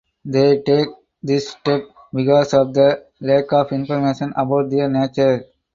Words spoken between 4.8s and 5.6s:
nature.